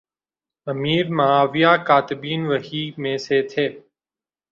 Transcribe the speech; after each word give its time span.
امیر 0.67 1.05
Muawiya 1.17 1.73
کاتبین 1.87 2.41
وحی 2.47 2.83
میں 3.01 3.17
سے 3.25 3.37
تھے 3.51 3.65